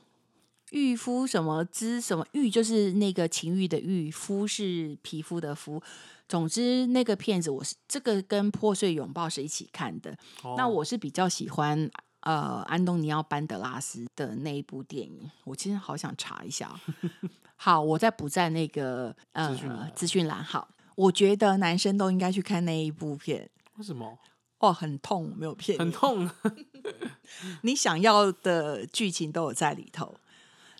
[0.70, 5.82] 御夫什么之什么玉就是那个情欲的欲，肤是皮肤的肤。
[6.28, 10.16] 总之，那个片子我是这个跟破碎拥抱是一起看的。
[10.56, 16.78] 那哦我是比较喜欢呃安东尼奥班德拉斯的那一部电影，我其实好想查一下哦。
[17.56, 20.44] 好，我再补在那个呃资讯栏资讯栏。
[20.44, 23.50] 好，我觉得男生都应该去看那一部片。
[23.76, 24.16] 为什么
[24.60, 26.30] 哦，很痛，没有骗你，很痛？
[27.62, 30.14] 你想要的剧情都有在里头。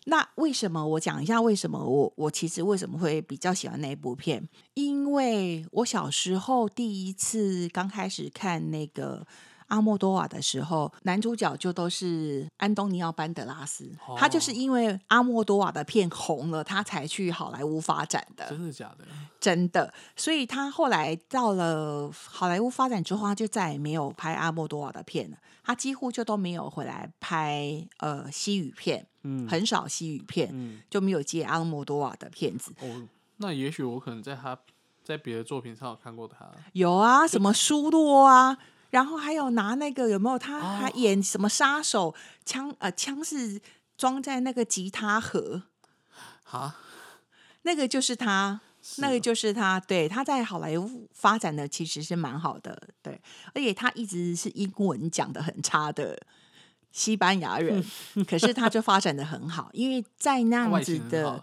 [0.05, 4.49] 那为什么我讲一下为什么我我其实为什么会比较喜欢那一部片？
[4.75, 9.27] 因为我小时候第一次刚开始看那个
[9.69, 18.49] 阿莫多瓦的时候，男主角就都是安东尼奥班德拉斯，他就是因为阿莫多瓦的片红了，他才去好莱坞发展的。
[18.49, 19.05] 真的假的？
[19.39, 25.37] 真的，所以他后来到了好莱坞发展之后，他就再也没有拍阿莫多瓦的片了。
[25.70, 32.72] 他几乎就都没有回来拍呃西语片，嗯很少西语片，嗯，就没有接阿莫多瓦的片子。
[32.80, 33.06] 哦，
[33.37, 34.59] 那也许我可能在他
[35.04, 36.50] 在别的作品上有看过他。
[36.72, 38.59] 有啊，什么苏洛啊，
[38.90, 40.37] 然后还有拿那个有没有？
[40.37, 42.16] 他哦还演什么杀手？
[42.44, 43.61] 枪呃，枪是
[43.96, 45.62] 装在那个吉他盒，
[46.42, 46.74] 哈，
[47.62, 48.61] 那个就是他。
[48.94, 53.20] 是那个哦就是他，对他在好莱坞发展的其实是蛮好的，对，
[53.55, 56.20] 而且他一直是英文讲的很差的
[56.90, 57.85] 西班牙人，
[58.26, 61.42] 可是他就发展的很好，因为在那样子的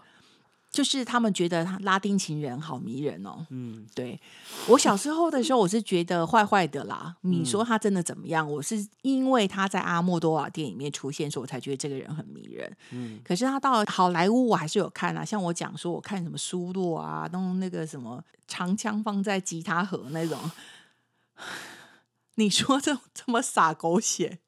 [0.70, 3.46] 就是他们觉得他拉丁情人好迷人哦。
[3.50, 4.20] 嗯，对
[4.68, 7.16] 我小时候的时候，我是觉得坏坏的啦。
[7.22, 8.48] 你嗯说他真的怎么样？
[8.50, 12.76] 我是因为他在阿莫多瓦电影里面出现，所以我才觉得这个人很迷人。
[12.90, 15.24] 嗯，可是他到好莱坞，我还是有看啊。
[15.24, 20.38] 像我讲说，我看什么苏洛啊，弄那个什么长枪放在吉他盒那种。
[22.36, 24.38] 你说这这么洒狗血，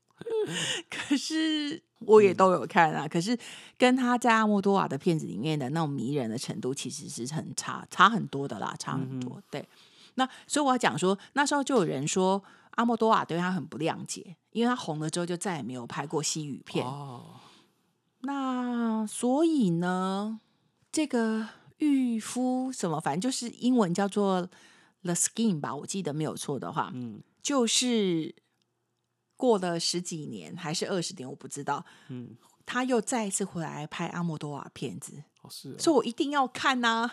[0.90, 3.06] 可是我也都有看啊。
[3.06, 3.36] 可是
[3.78, 9.42] 跟他在阿莫多瓦的片子里面的那种迷人的程度，其实是很差，差很多的啦，差很多。
[9.50, 9.66] 对，
[10.14, 16.84] 那所以我要讲说，那时候就有人说阿莫多瓦对他很不谅解，因为他红了之后就再也没有拍过西语片。
[16.84, 17.36] 哦，
[18.20, 20.40] 那所以呢，
[20.92, 24.48] 这个御夫什么，反正就是英文叫做
[25.02, 28.34] The Skin 吧，我记得没有错的话，嗯就是
[29.40, 37.10] 过了十几年还是二十年，我不知道，嗯，他又再一次回来拍阿莫多瓦片子，哦是哦，所以我一定要看 呐、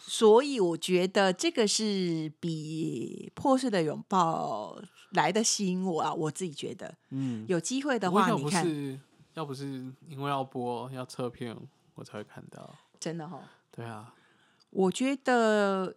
[0.00, 4.80] 所以我觉得这个是比破碎的拥抱
[5.10, 8.66] 来的吸引我啊，我自己觉得嗯，有机会的话，你看，
[9.34, 9.66] 要不是
[10.08, 11.54] 因为要播要测片，
[11.94, 12.74] 我才会看到。
[12.98, 13.42] 真的哈、哦。
[13.70, 14.14] 对啊，
[14.70, 15.94] 我觉得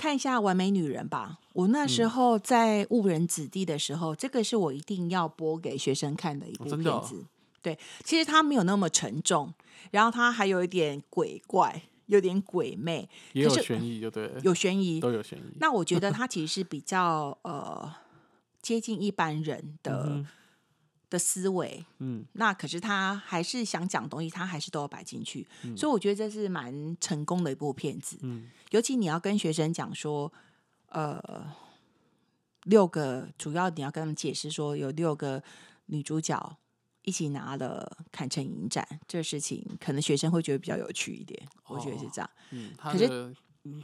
[0.00, 1.38] 看一下《完美女人》吧。
[1.52, 7.22] 我那时候在误人子弟的时候，这个是我一定要播给学生看的一部片子。
[7.60, 9.52] 对，其实它没有那么沉重，
[9.90, 15.00] 然后它还有一点鬼怪，有点鬼魅，也有悬疑，就对，有悬疑。
[15.00, 15.42] 都有悬疑。
[15.60, 17.94] 那我觉得 它其实是比较呃
[18.62, 20.24] 接近一般人的、
[21.10, 21.84] 的思维。
[21.98, 28.16] 嗯那可是他还是想讲东西，他还是都要摆进去，所以我觉得这是蛮成功的一部片子。
[28.22, 30.32] 嗯尤其你要跟学生讲说，
[30.90, 31.52] 呃，
[32.64, 35.42] 六个主要你要跟他们解释说，有六个
[35.86, 36.58] 女主角
[37.02, 41.42] 一起拿了坎城影展，这个事情可能学生会觉得比较有趣一点。
[41.66, 42.30] 我觉得是这样。
[42.50, 43.34] 嗯，可是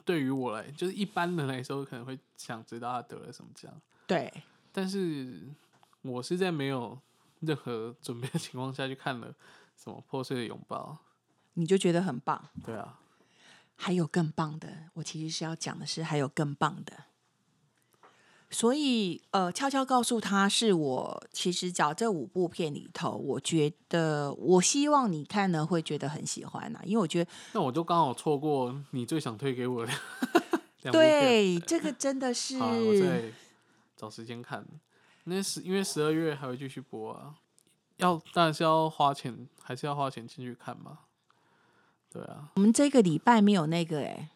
[0.05, 3.73] 对于我来，就是一般人来说，可能会想知道他得了什么奖，
[4.07, 4.33] 对，
[4.71, 5.49] 但是
[6.03, 6.97] 我是在没有
[7.41, 9.35] 任何准备的情况下去看了
[9.77, 10.99] 什么破碎的拥抱。
[11.55, 12.49] 你就觉得很棒。
[12.65, 13.01] 对啊，
[13.75, 17.05] 还有更棒的，我其实是要讲的是还有更棒的。
[18.49, 29.93] 所以，呃，悄悄告诉他，是我其实找这五部片里头，我觉得我希望你看呢会觉得很喜欢呐、因为我觉得那我就刚好错过你最想推给我的。
[30.93, 33.33] 对这个真的是好，我再
[33.97, 34.65] 找时间看。
[35.29, 37.35] 那十因为十二月还会继续播啊，
[37.97, 40.99] 要当然是要花钱，还是要花钱进去看嘛。
[42.13, 44.31] 对啊，我们这个礼拜没有那个哎、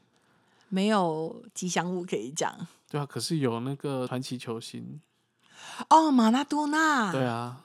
[0.69, 5.01] 没有吉祥物可以讲对啊，可是有那个传奇球星，
[5.89, 7.65] 哦，马拉多纳，对啊，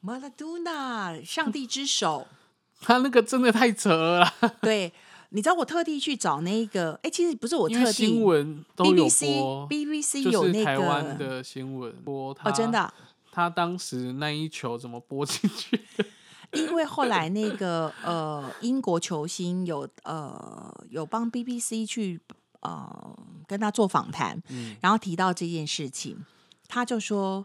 [0.00, 2.26] 马拉多纳，上帝之手。
[2.78, 4.92] 他那个真的太扯了啦，对，
[5.30, 12.78] 你知道我特地去找那个，哎、其实不是我特地新地闻都有那台湾个的新闻播他哦，真的。
[12.80, 12.94] 啊、
[13.32, 15.80] 他当时那一球怎么播进去？
[16.52, 22.20] 因为后来那个呃英国球星有呃有帮 BBC 去
[22.60, 24.76] 呃跟他做访谈，嗯。
[24.80, 26.24] 然后提到这件事情，
[26.68, 27.44] 他就说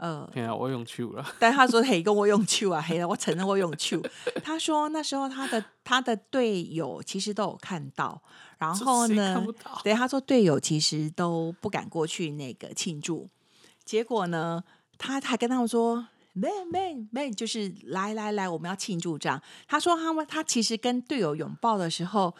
[0.00, 4.00] 呃，我用球了， 但他说嘿跟我用球啊，嘿我承认我用球。
[4.42, 8.20] 他说那时候他的他的队友其实都有看到，
[8.58, 9.46] 然后呢
[9.84, 13.28] 对，他说队友其实都不敢过去那个庆祝，
[13.84, 14.64] 结果呢，
[14.98, 16.06] 他还跟他们说。
[16.32, 19.42] 妹妹妹，就是来来来，我们要庆祝这样。
[19.66, 22.32] 他说他们他其实跟队友拥抱的时候，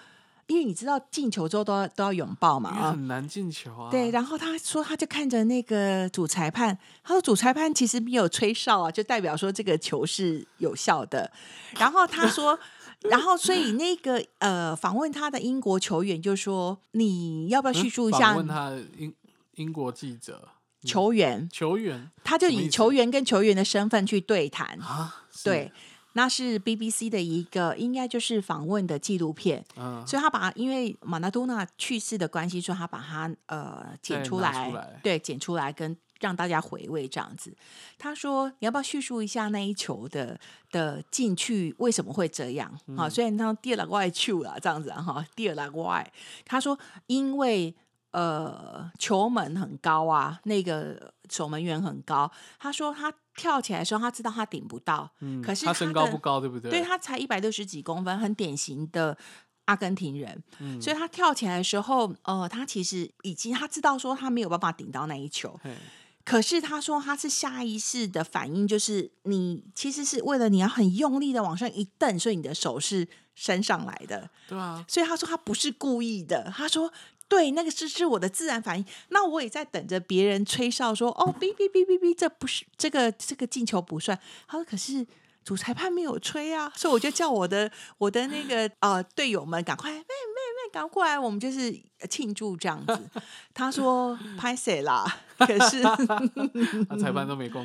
[0.50, 3.88] 因为你知道进球之后都要都要拥抱嘛很难进球啊。
[3.88, 4.10] 对。
[4.10, 11.30] 然后他说他就看着那个主裁判，他说主裁判其实没有吹哨啊，就代表说这个球是有效的。
[11.78, 12.58] 然后他说，
[13.08, 19.14] 然后所以那个呃访问他的英国球员就说，你要不要嗯叙述一下访问他的英
[19.54, 20.48] 英国记者
[20.84, 21.48] 球员？
[21.52, 25.70] 球员他就以球员跟球员的身份去对谈，啊，对，，
[26.14, 35.00] 那是 BBC 的一个应该就是访问的纪录片，嗯，所以他把因为马拉多纳去世的关系，所以他把它呃剪出来，出来。
[35.02, 37.56] 对，剪出来跟让大家回味这样子。
[37.96, 40.38] 他说：“你要不要叙述一下那一球的
[40.70, 42.70] 的进去为什么会这样？
[42.96, 46.12] 哈、嗯虽然他第二个外球啦，这样子啊哈，第二个外，
[46.44, 47.74] 他说因为
[48.12, 56.70] 呃球门很高啊，那个守门员很高，他说他跳起来的时候，他知道他顶不到，嗯可是他身高不高，对不对？
[56.70, 59.16] 对他才一百六十几公分，很典型的
[59.66, 60.42] 阿根廷人。
[60.58, 65.74] 嗯所以他跳起来的时候，呃，他其实已经他知道说他没有办法顶到那一球，嘿
[66.22, 74.28] 可是他说他是下意识的反应，就是你其实是为了你要很用力的往上一蹬，所以你的手是伸上来的。
[74.46, 76.92] 对啊，所以他说他不是故意的，他说
[77.30, 78.84] 对，那个是是我的自然反应。
[79.08, 84.20] 那我也在等着别人吹哨说哦，哔哔哔哔哔，这不是这个这个进球不算。
[84.46, 85.06] 他说可是。
[85.42, 90.04] 主裁判没有吹啊，所以我就叫我的我的那个呃队友们赶快妹妹
[90.72, 91.74] 赶快过来，我们就是
[92.08, 92.98] 庆祝这样子。
[93.54, 95.04] 他说 拍谁啦？
[95.38, 95.82] 可是
[96.88, 97.64] 他裁判都没攻，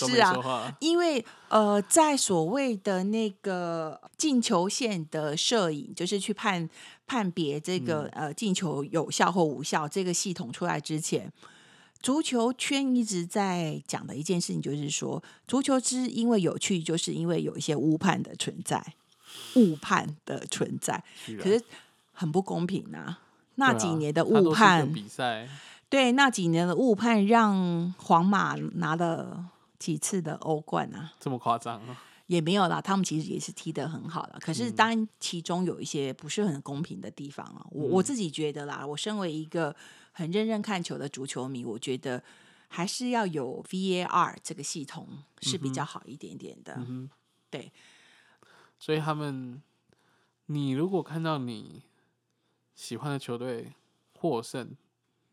[0.00, 6.68] 都没是啊，因为呃，在所谓的那个进球线的摄影，就是去判
[7.06, 11.32] 判别这个、嗯呃进球有效或无效这个系统出来之前，
[12.02, 18.94] 足球圈一直在讲的一件事情，就是说足球之因为有趣，就是因为有一些误判的存在，
[19.54, 21.02] 误判的存在，
[21.40, 21.62] 可是
[22.14, 23.20] 很不公平啊。
[23.56, 25.46] 那几年的误判，比赛，
[25.88, 31.12] 对那几年的误判，让皇马拿了几次的欧冠啊。
[31.20, 32.02] 这么夸张啊？
[32.26, 34.38] 也没有啦，他们其实也是踢得很好了。
[34.40, 37.66] 可是当然其中有一些不是很公平的地方啊。
[37.70, 39.76] 我我自己觉得啦，我身为一个
[40.10, 42.24] 很认真看球的足球迷，我觉得
[42.68, 45.06] 还是要有 VAR 这个系统
[45.42, 46.74] 是比较好一点点的。
[46.78, 47.10] 嗯哼，
[47.50, 47.70] 对，
[48.80, 49.62] 所以他们，
[50.46, 51.82] 你如果看到你
[52.74, 53.72] 喜欢的球队
[54.18, 54.70] 获胜，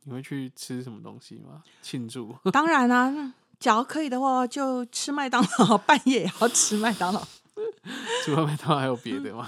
[0.04, 1.64] 你会去吃什么东西吗？
[1.82, 2.36] 庆祝？
[2.52, 7.26] 当然啦、那只要可以的话，就吃麦当劳， 半夜也要吃麦当劳。
[8.26, 9.48] 除了麦当劳还有别的吗？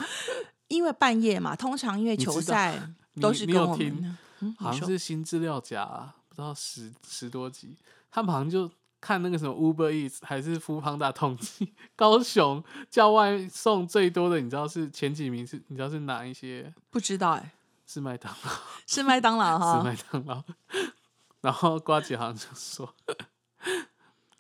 [0.68, 2.80] 因为半夜嘛，通常因为球赛
[3.22, 4.18] 都是你跟我们有听
[4.58, 7.78] 好像是新资料夹、啊，不知道十十多集，
[8.12, 8.70] 他们好像就
[9.00, 15.62] 看那个什么 Uber Eats 还是 f o o Panda 统计，高雄叫外送最多的，你知道是前几名是？
[15.68, 16.74] 你知道是哪一些？
[16.90, 17.54] 不知道哎、
[17.86, 18.50] 是麦当劳，
[18.88, 19.84] 是麦当劳 哈是。
[19.84, 20.44] 麦当劳。
[21.42, 22.94] 然后瓜姐好像就说，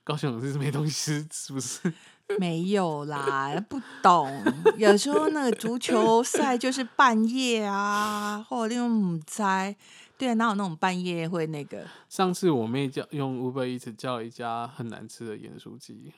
[0.03, 1.93] 高雄是没东西吃，是不是？
[2.39, 4.41] 没有啦，不懂。
[4.77, 9.75] 有时候那个足球赛就是半夜啊，或者用午猜，
[10.17, 11.85] 对啊，哪有那种半夜会那个？
[12.07, 16.13] 上次我妹叫用 Uber Eats 叫一家很难吃的盐酥鸡，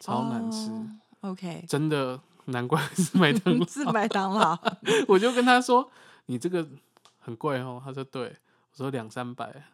[0.00, 0.88] 超难吃，哦
[1.20, 3.66] OK，真的难怪是麦当劳。
[3.66, 4.58] 是麦当劳。
[5.06, 5.88] 我就跟她说
[6.30, 6.64] ：“你这个
[7.18, 8.36] 很贵哦。”他说：“对。”
[8.70, 9.64] 我说：“两三百。”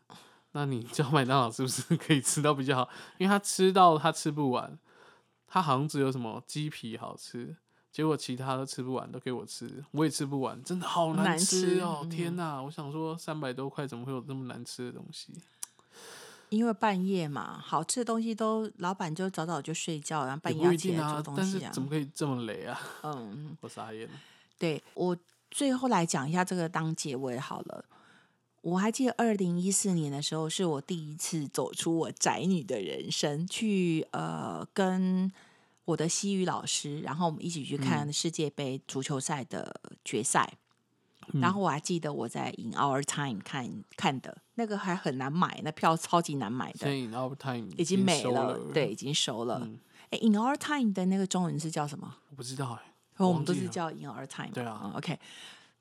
[0.53, 2.89] 那你叫麦当劳是不是可以吃到比较好？
[3.19, 4.79] 因为他吃到他吃不完，
[5.47, 7.55] 他好像只有什么鸡皮好吃，
[7.93, 12.01] 结果其他都吃不完，都给我吃，我也吃不完，真的好难吃吃哦！
[12.05, 15.35] 嗯天哪，我想说三百多块怎么会有这么难吃的东西？
[16.49, 21.83] 因为半夜嘛，好吃的东西都老板就早早就睡觉，然后半夜要起来做，东西啊但是怎。
[21.83, 22.81] 么可以这么雷啊？
[23.03, 24.15] 嗯，我傻眼了。
[24.59, 25.15] 对我
[25.57, 27.87] 最后来讲一下这个当结尾好了。
[28.61, 35.33] 我还记得二零一四年的时候，是我第一次走出我宅女的人生，去呃跟
[35.87, 40.59] 我的西语老师，然后我们一起去看世界杯足球赛的决赛。
[41.41, 49.63] 然后我还记得我在 In Our Time 看看的那个还很难买，那票超级难买的，in our time 已经没收了，对，，已经收了。
[49.65, 49.79] 嗯
[50.11, 52.17] 哎、i n Our Time 的那个中文是叫什么？
[52.29, 54.53] 我不知道哎，我们都是叫 In Our Time 嘛。
[54.55, 55.19] 对啊嗯，OK。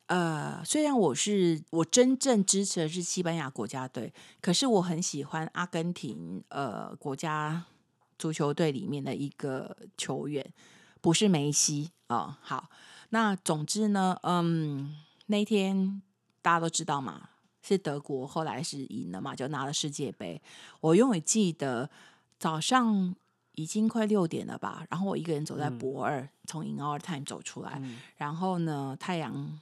[0.07, 7.65] 呃，虽然我是我真正支持的是西班牙国家队，可是我很喜欢阿根廷呃国家
[8.19, 10.53] 足球队里面的一个球员，
[11.01, 12.69] 不是梅西啊、好，
[13.09, 16.03] 那总之呢，嗯，那天
[16.43, 17.29] 大家都知道嘛，
[17.63, 20.39] 是德国后来是赢了嘛，就拿了世界杯。
[20.81, 21.89] 我永远记得
[22.37, 23.15] 早上
[23.55, 29.59] 已经快六点了吧，然后我一个人走在嗯博二，从 In Our Time 走出来，嗯然后呢，太阳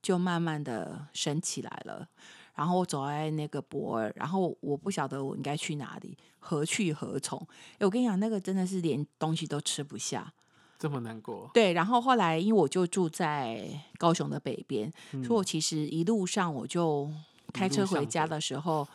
[0.00, 2.08] 就慢慢的升起来了。
[2.54, 7.38] 然后我走在那个博尔，然后我不晓得我应该去哪里，何去何从？
[7.78, 10.32] 诶我跟你讲，那个真的是连东西都吃不下。
[10.78, 13.66] 这么难过，对，然后后来因为我就住在
[13.98, 17.08] 高雄的北边，嗯所以我其实一路上我就
[17.52, 18.86] 开车回家的时 候，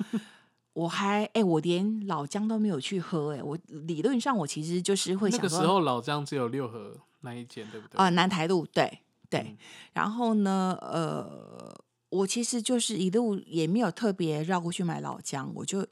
[0.77, 7.97] 我还哎、我连老姜都没有去喝哎、我理论上我其实就是会想说那个时候老姜只有六合那一间，对不对？
[7.97, 9.57] 啊、南台路对对，嗯。
[9.93, 11.75] 然后呢，呃，
[12.09, 15.83] 我其实就是一路也没有特别绕过去买老姜，我就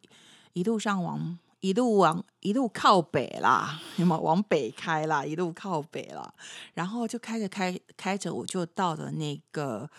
[0.54, 6.32] 一路上往一路往一路靠北啦，有没有往北开啦，一路靠北啦，
[6.76, 9.90] 然后就开着开开着，我就到了那个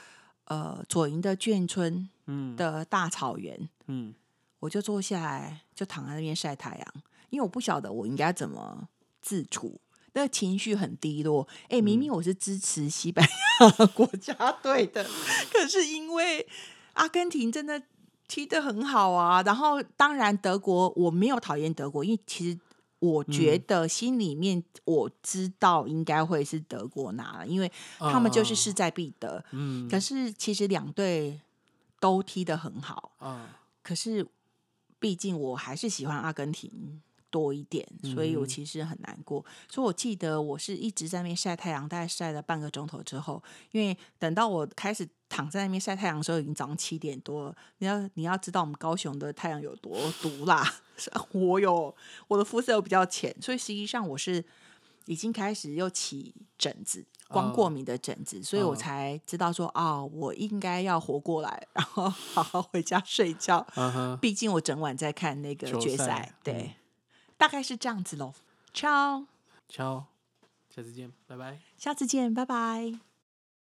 [0.44, 2.54] 呃左营的眷村嗯。
[2.54, 4.14] 的大草原，嗯，
[4.66, 6.94] 我就坐下来，就躺在那边晒太阳，
[7.30, 8.88] 因为我不晓得我应该怎么
[9.22, 9.80] 自处，
[10.14, 11.46] 那个情绪很低落。
[11.68, 13.24] 哎、明明我是支持西班
[13.60, 15.06] 牙国家队的，
[15.52, 16.46] 可是因为
[16.94, 17.80] 阿根廷真的
[18.26, 22.58] 踢得很好啊，然后当然德国我没有讨厌德国，因为其实。
[22.98, 29.44] 我觉得心里面我知道应该会是德国拿了，因为他们就是势在必得。
[29.52, 31.38] 嗯可是其实两队
[32.00, 34.26] 都踢得很好，啊，可是
[35.06, 37.00] 毕竟我还是喜欢阿根廷
[37.30, 39.44] 多一点，所以我嗯其实很难过。
[39.70, 43.40] 所以我记得我是一直在那边晒太阳，大概晒了半个钟头之后，
[43.70, 47.56] 因为等到我开始躺在那边晒太阳的时候，已经早上七点多了。
[47.78, 50.68] 你要你要知道我们高雄的太阳有多毒辣，
[51.30, 51.94] 我有
[52.26, 54.44] 我的肤色又比较浅，所以实际上我是
[55.04, 57.06] 已经开始又起疹子。
[57.28, 63.66] 光过哦敏的疹子，所以我哦才知道说，哦，我应该要活过来，然后 好好回家睡觉。
[63.76, 66.74] 嗯，毕竟我整晚在看那个决赛对，嗯
[67.36, 68.32] 大概是这样子喽。
[68.72, 69.26] ciao，
[69.68, 70.04] 敲，
[70.74, 71.58] 下次见，拜拜。
[71.76, 73.15] 下次见，拜拜。